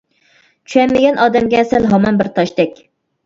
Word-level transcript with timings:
چۈشەنمىگەن 0.69 1.19
ئادەمگە 1.25 1.61
سەن 1.73 1.85
ھامان 1.91 2.17
بىر 2.23 2.31
تاشتەك. 2.39 2.81